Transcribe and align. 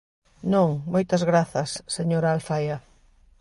Non, 0.53 0.69
moitas 0.93 1.23
grazas, 1.29 1.69
señora 1.95 2.29
Alfaia. 2.35 2.77